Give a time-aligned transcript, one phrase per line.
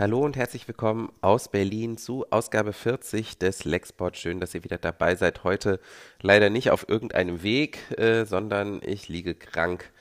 [0.00, 4.16] Hallo und herzlich willkommen aus Berlin zu Ausgabe 40 des Lexport.
[4.16, 5.44] Schön, dass ihr wieder dabei seid.
[5.44, 5.78] Heute
[6.22, 9.92] leider nicht auf irgendeinem Weg, äh, sondern ich liege krank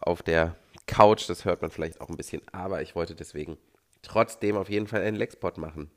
[0.00, 0.56] auf der
[0.88, 1.30] Couch.
[1.30, 3.56] Das hört man vielleicht auch ein bisschen, aber ich wollte deswegen
[4.02, 5.88] trotzdem auf jeden Fall einen Lexport machen.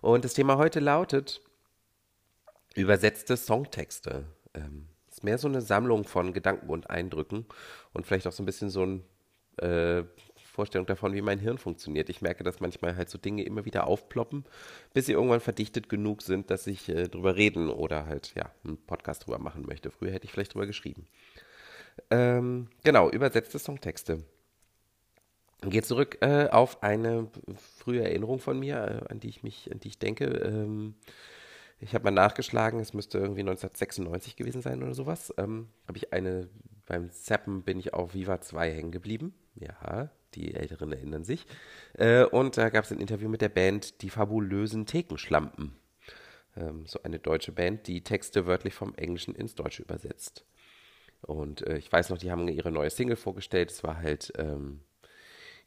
[0.00, 1.40] Und das Thema heute lautet
[2.76, 4.22] übersetzte Songtexte.
[4.54, 7.44] Ähm, ist mehr so eine Sammlung von Gedanken und Eindrücken
[7.92, 9.04] und vielleicht auch so ein bisschen so ein
[9.56, 10.04] äh,
[10.54, 12.08] Vorstellung davon, wie mein Hirn funktioniert.
[12.08, 14.44] Ich merke, dass manchmal halt so Dinge immer wieder aufploppen,
[14.92, 18.78] bis sie irgendwann verdichtet genug sind, dass ich äh, drüber reden oder halt, ja, einen
[18.78, 19.90] Podcast drüber machen möchte.
[19.90, 21.06] Früher hätte ich vielleicht drüber geschrieben.
[22.10, 24.22] Ähm, genau, übersetzte Songtexte.
[25.62, 27.28] Geht zurück äh, auf eine
[27.78, 30.26] frühe Erinnerung von mir, äh, an die ich mich, an die ich denke.
[30.26, 30.94] Ähm,
[31.80, 35.34] ich habe mal nachgeschlagen, es müsste irgendwie 1996 gewesen sein oder sowas.
[35.36, 36.48] Ähm, habe ich eine,
[36.86, 39.34] beim Zappen bin ich auf Viva 2 hängen geblieben.
[39.56, 41.46] Ja, die Älteren erinnern sich.
[41.94, 45.76] Äh, und da gab es ein Interview mit der Band Die fabulösen Thekenschlampen.
[46.56, 50.44] Ähm, so eine deutsche Band, die Texte wörtlich vom Englischen ins Deutsche übersetzt.
[51.22, 53.70] Und äh, ich weiß noch, die haben ihre neue Single vorgestellt.
[53.70, 54.80] Es war halt ähm,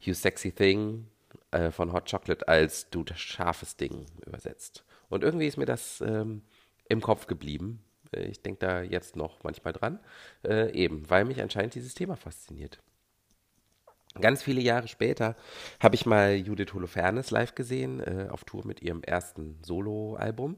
[0.00, 1.08] You Sexy Thing
[1.50, 4.84] äh, von Hot Chocolate als Du das scharfes Ding übersetzt.
[5.08, 6.42] Und irgendwie ist mir das ähm,
[6.88, 7.82] im Kopf geblieben.
[8.12, 10.00] Äh, ich denke da jetzt noch manchmal dran.
[10.44, 12.78] Äh, eben, weil mich anscheinend dieses Thema fasziniert.
[14.20, 15.36] Ganz viele Jahre später
[15.80, 20.56] habe ich mal Judith Holofernes live gesehen, äh, auf Tour mit ihrem ersten Soloalbum.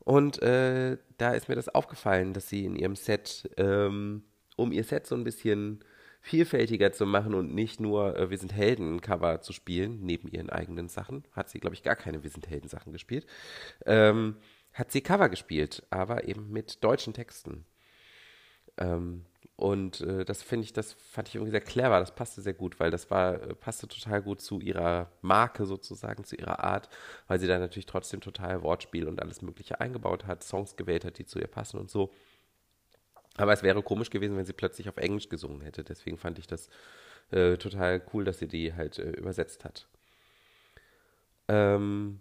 [0.00, 4.24] Und äh, da ist mir das aufgefallen, dass sie in ihrem Set, ähm,
[4.56, 5.84] um ihr Set so ein bisschen
[6.20, 10.88] vielfältiger zu machen und nicht nur äh, Wir sind Helden-Cover zu spielen, neben ihren eigenen
[10.88, 13.26] Sachen, hat sie, glaube ich, gar keine Wir sind Helden-Sachen gespielt,
[13.86, 14.36] ähm,
[14.72, 17.64] hat sie Cover gespielt, aber eben mit deutschen Texten.
[18.78, 19.24] Ähm,
[19.56, 22.00] und äh, das finde ich, das fand ich irgendwie sehr clever.
[22.00, 26.24] Das passte sehr gut, weil das war, äh, passte total gut zu ihrer Marke sozusagen,
[26.24, 26.88] zu ihrer Art,
[27.28, 31.18] weil sie da natürlich trotzdem total Wortspiel und alles Mögliche eingebaut hat, Songs gewählt hat,
[31.18, 32.12] die zu ihr passen und so.
[33.36, 35.84] Aber es wäre komisch gewesen, wenn sie plötzlich auf Englisch gesungen hätte.
[35.84, 36.68] Deswegen fand ich das
[37.30, 39.86] äh, total cool, dass sie die halt äh, übersetzt hat.
[41.48, 42.20] Ähm,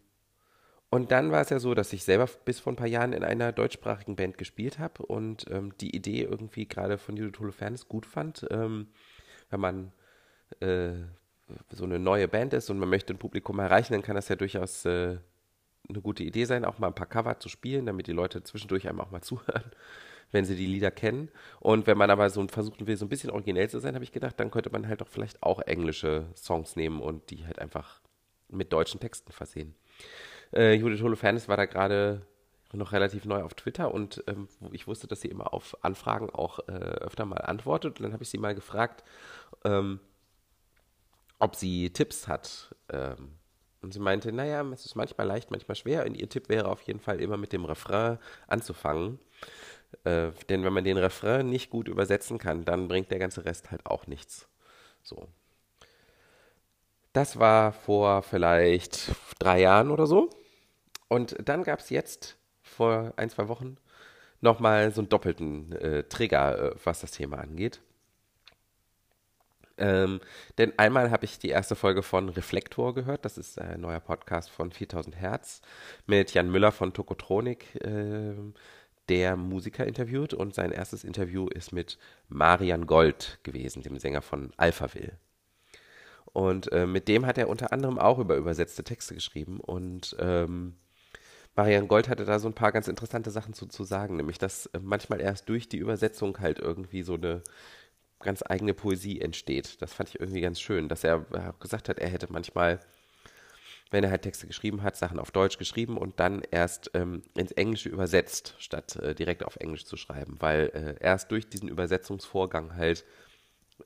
[0.91, 3.23] und dann war es ja so, dass ich selber bis vor ein paar Jahren in
[3.23, 8.05] einer deutschsprachigen Band gespielt habe und ähm, die Idee irgendwie gerade von Judith Holofernes gut
[8.05, 8.87] fand, ähm,
[9.49, 9.93] wenn man
[10.59, 10.91] äh,
[11.69, 14.35] so eine neue Band ist und man möchte ein Publikum erreichen, dann kann das ja
[14.35, 15.17] durchaus äh,
[15.87, 18.89] eine gute Idee sein, auch mal ein paar Cover zu spielen, damit die Leute zwischendurch
[18.89, 19.71] einem auch mal zuhören,
[20.31, 21.29] wenn sie die Lieder kennen.
[21.61, 24.11] Und wenn man aber so versuchen will, so ein bisschen originell zu sein, habe ich
[24.11, 28.01] gedacht, dann könnte man halt doch vielleicht auch englische Songs nehmen und die halt einfach
[28.49, 29.73] mit deutschen Texten versehen.
[30.53, 32.25] Äh, Judith Holofernes war da gerade
[32.73, 36.59] noch relativ neu auf Twitter und ähm, ich wusste, dass sie immer auf Anfragen auch
[36.67, 37.99] äh, öfter mal antwortet.
[37.99, 39.03] Und dann habe ich sie mal gefragt,
[39.65, 39.99] ähm,
[41.39, 42.75] ob sie Tipps hat.
[42.89, 43.37] Ähm,
[43.81, 46.05] und sie meinte, naja, es ist manchmal leicht, manchmal schwer.
[46.05, 49.19] Und ihr Tipp wäre auf jeden Fall immer mit dem Refrain anzufangen.
[50.03, 53.71] Äh, denn wenn man den Refrain nicht gut übersetzen kann, dann bringt der ganze Rest
[53.71, 54.47] halt auch nichts.
[55.01, 55.27] So.
[57.13, 60.29] Das war vor vielleicht drei Jahren oder so.
[61.11, 63.75] Und dann gab es jetzt vor ein, zwei Wochen
[64.39, 67.81] nochmal so einen doppelten äh, Trigger, äh, was das Thema angeht.
[69.77, 70.21] Ähm,
[70.57, 73.25] denn einmal habe ich die erste Folge von Reflektor gehört.
[73.25, 75.61] Das ist ein neuer Podcast von 4000 Hertz
[76.05, 78.33] mit Jan Müller von Tokotronik, äh,
[79.09, 80.33] der Musiker interviewt.
[80.33, 81.97] Und sein erstes Interview ist mit
[82.29, 85.17] Marian Gold gewesen, dem Sänger von Alphaville.
[86.31, 89.59] Und äh, mit dem hat er unter anderem auch über übersetzte Texte geschrieben.
[89.59, 90.77] Und ähm,
[91.55, 94.67] Marian Gold hatte da so ein paar ganz interessante Sachen zu, zu sagen, nämlich dass
[94.67, 97.43] äh, manchmal erst durch die Übersetzung halt irgendwie so eine
[98.19, 99.81] ganz eigene Poesie entsteht.
[99.81, 102.79] Das fand ich irgendwie ganz schön, dass er äh, gesagt hat, er hätte manchmal,
[103.89, 107.51] wenn er halt Texte geschrieben hat, Sachen auf Deutsch geschrieben und dann erst ähm, ins
[107.51, 112.75] Englische übersetzt, statt äh, direkt auf Englisch zu schreiben, weil äh, erst durch diesen Übersetzungsvorgang
[112.75, 113.03] halt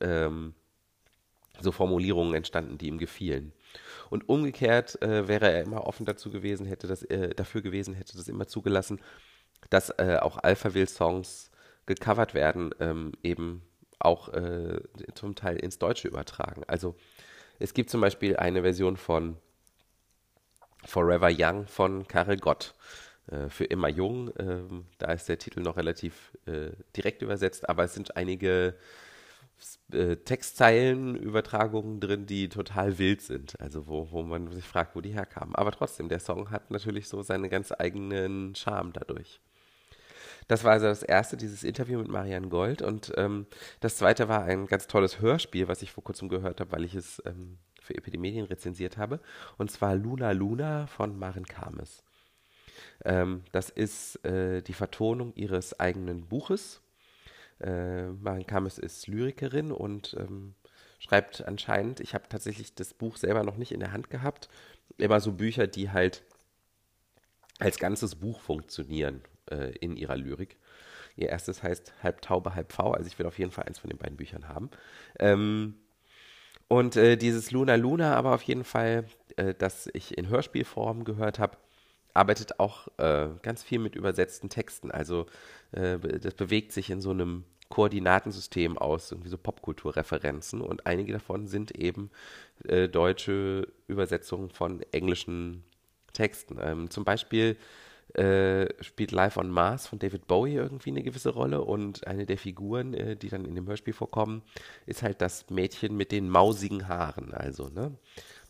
[0.00, 0.54] ähm,
[1.60, 3.52] so Formulierungen entstanden, die ihm gefielen.
[4.10, 8.16] Und umgekehrt äh, wäre er immer offen dazu gewesen, hätte das äh, dafür gewesen, hätte
[8.16, 9.00] das immer zugelassen,
[9.70, 11.50] dass äh, auch Alphaville-Songs
[11.86, 13.62] gecovert werden, ähm, eben
[13.98, 14.80] auch äh,
[15.14, 16.62] zum Teil ins Deutsche übertragen.
[16.66, 16.94] Also
[17.58, 19.36] es gibt zum Beispiel eine Version von
[20.84, 22.74] Forever Young von Karel Gott.
[23.30, 27.84] Äh, für immer jung, ähm, da ist der Titel noch relativ äh, direkt übersetzt, aber
[27.84, 28.76] es sind einige
[29.92, 33.60] äh, Textzeilenübertragungen drin, die total wild sind.
[33.60, 35.54] Also wo, wo man sich fragt, wo die herkamen.
[35.54, 39.40] Aber trotzdem, der Song hat natürlich so seinen ganz eigenen Charme dadurch.
[40.48, 42.82] Das war also das erste, dieses Interview mit Marianne Gold.
[42.82, 43.46] Und ähm,
[43.80, 46.94] das zweite war ein ganz tolles Hörspiel, was ich vor kurzem gehört habe, weil ich
[46.94, 49.20] es ähm, für Epidemedien rezensiert habe.
[49.58, 52.04] Und zwar Luna Luna von Maren Kames.
[53.04, 56.80] Ähm, das ist äh, die Vertonung ihres eigenen Buches.
[57.60, 60.54] Äh, Maren Kames ist Lyrikerin und ähm,
[60.98, 64.48] schreibt anscheinend, ich habe tatsächlich das Buch selber noch nicht in der Hand gehabt,
[64.98, 66.22] immer so Bücher, die halt
[67.58, 70.58] als ganzes Buch funktionieren äh, in ihrer Lyrik.
[71.16, 73.88] Ihr erstes heißt Halb Taube, Halb V, also ich will auf jeden Fall eins von
[73.88, 74.70] den beiden Büchern haben.
[75.18, 75.74] Ähm,
[76.68, 79.06] und äh, dieses Luna Luna aber auf jeden Fall,
[79.36, 81.56] äh, das ich in Hörspielform gehört habe,
[82.16, 84.90] arbeitet auch äh, ganz viel mit übersetzten Texten.
[84.90, 85.26] Also
[85.72, 91.46] äh, das bewegt sich in so einem Koordinatensystem aus, irgendwie so Popkulturreferenzen und einige davon
[91.48, 92.10] sind eben
[92.64, 95.64] äh, deutsche Übersetzungen von englischen
[96.12, 96.58] Texten.
[96.60, 97.56] Ähm, zum Beispiel
[98.14, 102.38] äh, spielt Live on Mars von David Bowie irgendwie eine gewisse Rolle und eine der
[102.38, 104.42] Figuren, äh, die dann in dem Hörspiel vorkommen,
[104.86, 107.34] ist halt das Mädchen mit den mausigen Haaren.
[107.34, 107.96] Also, ne?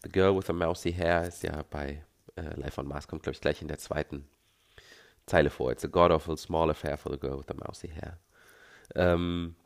[0.02, 2.04] The Girl with the Mousy Hair ist ja bei
[2.36, 4.28] äh, Live on Mars, kommt glaube ich gleich in der zweiten
[5.26, 5.72] Zeile vor.
[5.72, 8.18] It's a god awful small affair for the girl with the mousy hair.
[8.94, 9.56] Ähm,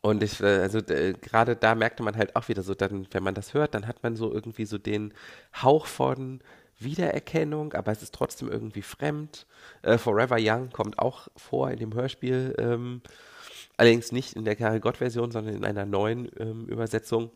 [0.00, 3.24] und ich, äh, also äh, gerade da merkte man halt auch wieder so, dann, wenn
[3.24, 5.12] man das hört, dann hat man so irgendwie so den
[5.60, 6.40] Hauch von
[6.78, 9.46] Wiedererkennung, aber es ist trotzdem irgendwie fremd.
[9.82, 13.02] Äh, Forever Young kommt auch vor in dem Hörspiel, ähm,
[13.76, 17.30] allerdings nicht in der Karel Gott-Version, sondern in einer neuen ähm, Übersetzung.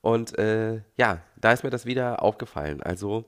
[0.00, 2.82] Und äh, ja, da ist mir das wieder aufgefallen.
[2.82, 3.24] Also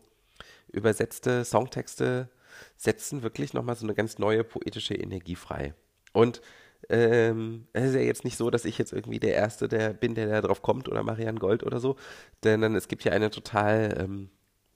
[0.72, 2.28] übersetzte Songtexte
[2.76, 5.74] setzen wirklich nochmal so eine ganz neue poetische Energie frei.
[6.12, 6.40] Und
[6.88, 10.14] ähm, es ist ja jetzt nicht so, dass ich jetzt irgendwie der Erste der bin,
[10.14, 11.96] der da drauf kommt oder Marianne Gold oder so,
[12.44, 14.30] denn es gibt ja eine total ähm,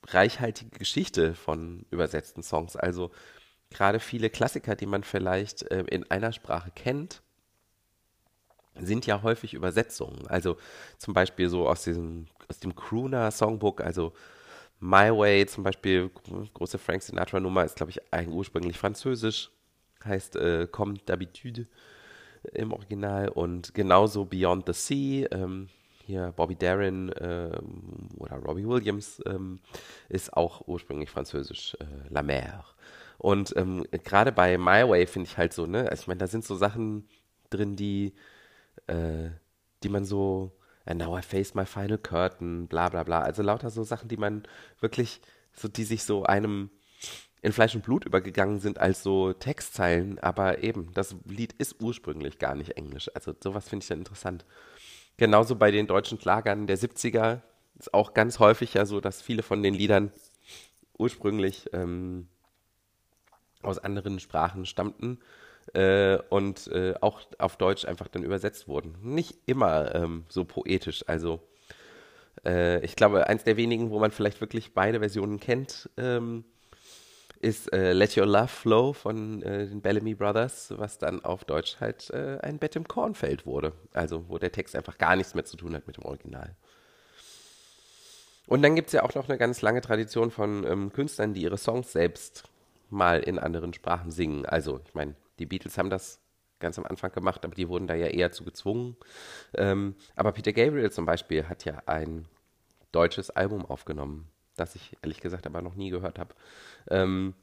[0.07, 2.77] reichhaltige Geschichte von übersetzten Songs.
[2.77, 3.11] Also
[3.71, 7.23] gerade viele Klassiker, die man vielleicht äh, in einer Sprache kennt,
[8.81, 10.27] sind ja häufig Übersetzungen.
[10.29, 10.57] Also
[10.99, 14.13] zum Beispiel so aus diesem, aus dem Crooner-Songbook, also
[14.81, 16.11] My Way zum Beispiel,
[16.55, 19.51] große Frank Sinatra-Nummer, ist glaube ich eigentlich ursprünglich französisch,
[20.05, 21.67] heißt äh, Comme d'habitude
[22.53, 25.69] im Original und genauso Beyond the Sea, ähm,
[26.05, 29.59] hier Bobby Darin ähm, oder Robbie Williams ähm,
[30.09, 32.65] ist auch ursprünglich französisch, äh, La Mer.
[33.19, 36.27] Und ähm, gerade bei My Way finde ich halt so, ne, also ich meine, da
[36.27, 37.09] sind so Sachen
[37.51, 38.13] drin, die,
[38.87, 39.31] äh,
[39.83, 40.53] die man so,
[40.85, 43.21] and now I face my final curtain, bla bla bla.
[43.21, 44.45] Also lauter so Sachen, die man
[44.81, 45.21] wirklich,
[45.53, 46.71] so die sich so einem
[47.43, 52.39] in Fleisch und Blut übergegangen sind als so Textzeilen, aber eben, das Lied ist ursprünglich
[52.39, 53.11] gar nicht Englisch.
[53.15, 54.45] Also sowas finde ich dann interessant.
[55.17, 57.43] Genauso bei den deutschen Klagern der 70er
[57.79, 60.13] ist auch ganz häufig ja so, dass viele von den Liedern
[60.99, 62.29] ursprünglich ähm,
[63.63, 65.21] aus anderen Sprachen stammten
[65.75, 68.97] äh, und äh, auch auf Deutsch einfach dann übersetzt wurden.
[69.03, 71.05] Nicht immer ähm, so poetisch.
[71.07, 71.41] Also
[72.45, 76.45] äh, ich glaube, eins der wenigen, wo man vielleicht wirklich beide Versionen kennt, ähm,
[77.41, 81.77] ist äh, Let Your Love Flow von äh, den Bellamy Brothers, was dann auf Deutsch
[81.81, 83.73] halt äh, ein Bett im Kornfeld wurde.
[83.93, 86.57] Also wo der Text einfach gar nichts mehr zu tun hat mit dem Original.
[88.47, 91.43] Und dann gibt es ja auch noch eine ganz lange Tradition von ähm, Künstlern, die
[91.43, 92.45] ihre Songs selbst
[92.91, 94.47] mal in anderen Sprachen singen.
[94.47, 96.21] Also ich meine, die Beatles haben das
[96.59, 98.97] ganz am Anfang gemacht, aber die wurden da ja eher zu gezwungen.
[99.55, 102.27] Ähm, aber Peter Gabriel zum Beispiel hat ja ein
[102.93, 106.35] deutsches Album aufgenommen das ich ehrlich gesagt aber noch nie gehört habe.
[106.89, 107.35] Ähm,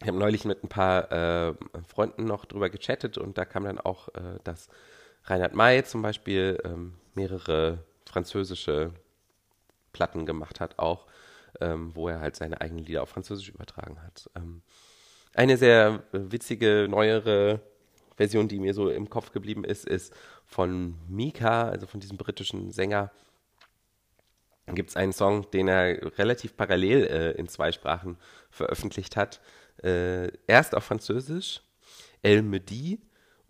[0.00, 1.54] ich habe neulich mit ein paar äh,
[1.88, 4.68] Freunden noch drüber gechattet und da kam dann auch, äh, dass
[5.24, 8.92] Reinhard May zum Beispiel ähm, mehrere französische
[9.92, 11.06] Platten gemacht hat, auch,
[11.60, 14.30] ähm, wo er halt seine eigenen Lieder auf Französisch übertragen hat.
[15.36, 17.60] Eine sehr witzige, neuere
[18.16, 20.14] Version, die mir so im Kopf geblieben ist, ist
[20.46, 23.12] von Mika, also von diesem britischen Sänger,
[24.68, 28.16] gibt es einen Song, den er relativ parallel äh, in zwei Sprachen
[28.48, 29.42] veröffentlicht hat.
[29.84, 31.60] Äh, erst auf Französisch,
[32.22, 33.02] El Medi,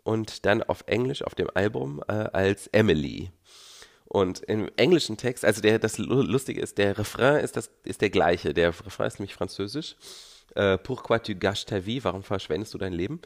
[0.02, 3.31] und dann auf Englisch auf dem Album äh, als Emily.
[4.07, 8.11] Und im englischen Text, also der, das Lustige ist, der Refrain ist, das, ist der
[8.11, 8.55] gleiche.
[8.55, 9.95] Der Refrain ist nämlich französisch.
[10.55, 12.03] Äh, Pourquoi tu gâches ta vie?
[12.05, 13.21] Warum verschwendest du dein Leben?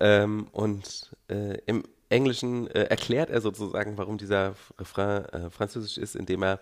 [0.00, 6.16] Ähm, und äh, im Englischen äh, erklärt er sozusagen, warum dieser Refrain äh, französisch ist,
[6.16, 6.60] indem er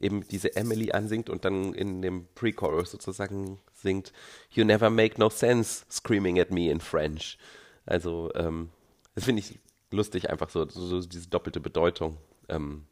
[0.00, 4.12] eben diese Emily ansingt und dann in dem Pre-Chorus sozusagen singt
[4.50, 7.38] You never make no sense screaming at me in French.
[7.86, 8.70] Also ähm,
[9.14, 9.58] das finde ich
[9.92, 12.86] lustig, einfach so, so, diese doppelte Bedeutung ähm,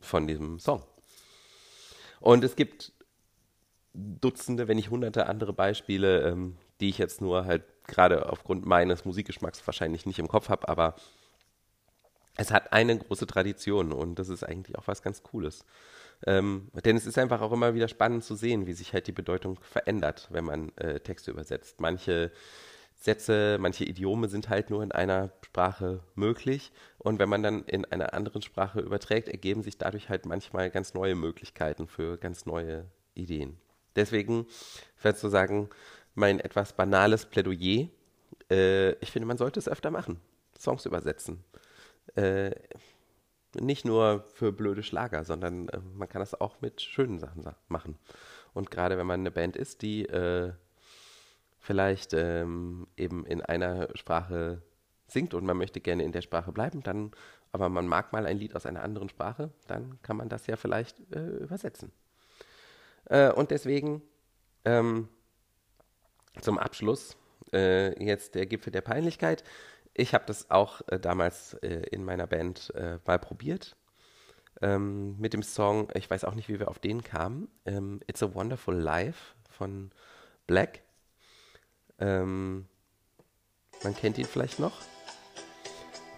[0.00, 0.82] von diesem Song.
[2.20, 2.92] Und es gibt
[3.92, 9.04] Dutzende, wenn nicht hunderte andere Beispiele, ähm, die ich jetzt nur halt gerade aufgrund meines
[9.04, 10.94] Musikgeschmacks wahrscheinlich nicht im Kopf habe, aber
[12.36, 15.64] es hat eine große Tradition und das ist eigentlich auch was ganz Cooles.
[16.26, 19.12] Ähm, denn es ist einfach auch immer wieder spannend zu sehen, wie sich halt die
[19.12, 21.80] Bedeutung verändert, wenn man äh, Texte übersetzt.
[21.80, 22.30] Manche
[22.94, 26.72] Sätze, manche Idiome sind halt nur in einer Sprache möglich.
[26.98, 30.92] Und wenn man dann in einer anderen Sprache überträgt, ergeben sich dadurch halt manchmal ganz
[30.92, 33.58] neue Möglichkeiten für ganz neue Ideen.
[33.96, 34.46] Deswegen
[35.02, 35.68] wäre sozusagen
[36.14, 37.88] mein etwas banales Plädoyer.
[38.50, 40.20] Äh, ich finde, man sollte es öfter machen.
[40.58, 41.42] Songs übersetzen.
[42.14, 42.52] Äh,
[43.58, 47.98] nicht nur für blöde Schlager, sondern äh, man kann das auch mit schönen Sachen machen.
[48.52, 50.52] Und gerade wenn man eine Band ist, die äh,
[51.58, 54.62] vielleicht ähm, eben in einer Sprache
[55.06, 57.10] singt und man möchte gerne in der Sprache bleiben, dann,
[57.52, 60.56] aber man mag mal ein Lied aus einer anderen Sprache, dann kann man das ja
[60.56, 61.92] vielleicht äh, übersetzen.
[63.10, 64.02] Äh, und deswegen
[64.64, 65.08] ähm,
[66.40, 67.16] zum Abschluss
[67.52, 69.44] äh, jetzt der Gipfel der Peinlichkeit.
[69.92, 73.76] Ich habe das auch äh, damals äh, in meiner Band äh, mal probiert.
[74.62, 78.22] Ähm, mit dem Song, ich weiß auch nicht, wie wir auf den kamen, ähm, It's
[78.22, 79.90] a Wonderful Life von
[80.46, 80.82] Black.
[81.98, 82.66] Ähm,
[83.82, 84.78] man kennt ihn vielleicht noch.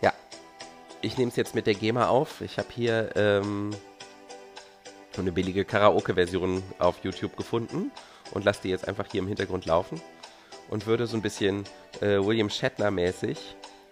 [0.02, 0.12] Ja,
[1.00, 2.40] ich nehme es jetzt mit der GEMA auf.
[2.40, 3.12] Ich habe hier
[5.14, 7.90] ähm, eine billige Karaoke-Version auf YouTube gefunden
[8.32, 10.00] und lasse die jetzt einfach hier im Hintergrund laufen
[10.70, 11.64] und würde so ein bisschen
[12.00, 13.38] äh, William Shatner-mäßig,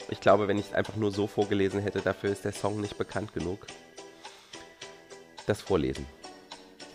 [0.09, 2.99] ich glaube, wenn ich es einfach nur so vorgelesen hätte, dafür ist der Song nicht
[2.99, 3.67] bekannt genug,
[5.47, 6.07] das vorlesen.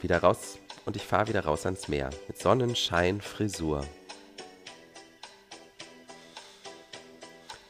[0.01, 3.85] Wieder raus und ich fahre wieder raus ans Meer mit Sonnenschein, Frisur.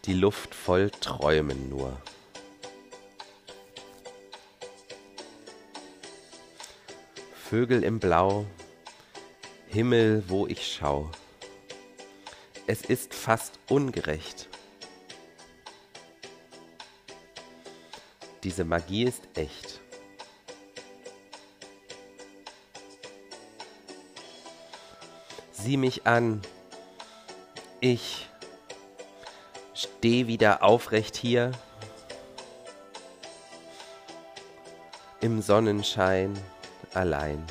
[0.06, 1.98] die Luft voll Träumen nur.
[7.50, 8.48] Vögel im Blau,
[9.68, 11.12] Himmel, wo ich schau.
[12.66, 14.50] Es ist fast ungerecht.
[18.44, 19.80] Diese Magie ist echt.
[25.52, 26.42] Sieh mich an.
[27.80, 28.28] Ich
[29.76, 31.52] Steh wieder aufrecht hier
[35.22, 36.34] im Sonnenschein
[36.96, 37.46] allein.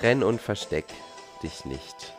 [0.00, 0.86] Renn und versteck
[1.42, 2.12] dich nicht,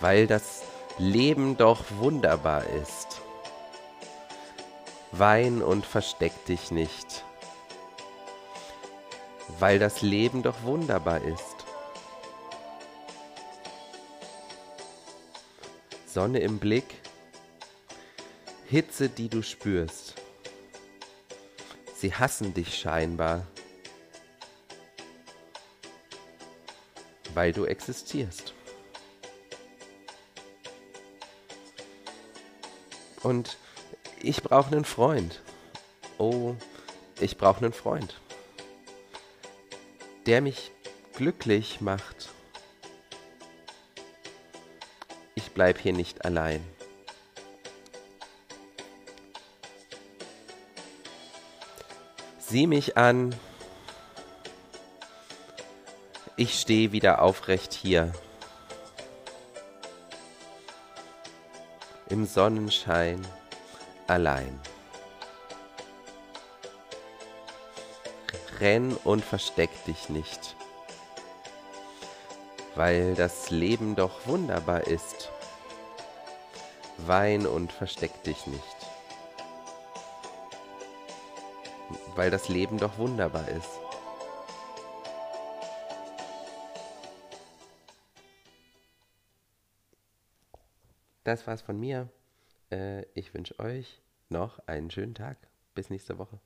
[0.00, 0.62] weil das
[0.98, 3.20] Leben doch wunderbar ist.
[5.12, 7.24] Wein und versteck dich nicht,
[9.58, 11.60] weil das Leben doch wunderbar ist.
[16.06, 16.96] Sonne im Blick,
[18.66, 20.09] Hitze, die du spürst.
[22.00, 23.46] Sie hassen dich scheinbar,
[27.34, 28.54] weil du existierst.
[33.22, 33.58] Und
[34.22, 35.42] ich brauche einen Freund.
[36.16, 36.54] Oh,
[37.20, 38.18] ich brauche einen Freund,
[40.26, 40.72] der mich
[41.14, 42.30] glücklich macht.
[45.50, 46.64] ich bleib hier nicht allein.
[52.50, 53.32] Sieh mich an,
[56.36, 58.12] ich stehe wieder aufrecht hier.
[62.08, 63.24] Im Sonnenschein
[64.08, 64.58] allein.
[68.58, 70.56] Renn und versteck dich nicht,
[72.74, 75.30] weil das Leben doch wunderbar ist.
[76.96, 78.79] Wein und versteck dich nicht.
[82.16, 83.80] Weil das Leben doch wunderbar ist.
[91.24, 92.08] Das war's von mir.
[92.70, 95.36] Äh, ich wünsche euch noch einen schönen Tag.
[95.74, 96.40] Bis nächste Woche.